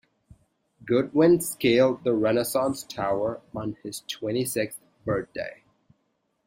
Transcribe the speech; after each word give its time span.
Goodwin 0.83 1.41
scaled 1.41 2.03
the 2.03 2.15
Renaissance 2.15 2.81
Tower 2.81 3.39
on 3.53 3.77
his 3.83 4.01
twenty-sixth 4.07 4.79
birthday. 5.05 5.61